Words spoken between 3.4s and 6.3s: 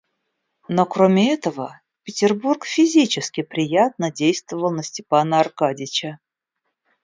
приятно действовал на Степана Аркадьича.